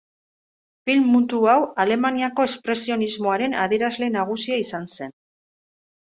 Film 0.89 1.03
mutu 1.15 1.41
hau 1.51 1.57
Alemaniako 1.83 2.47
Espresionismoaren 2.53 3.55
adierazle 3.67 4.09
nagusia 4.17 4.61
izan 4.65 4.91
zen. 4.99 5.15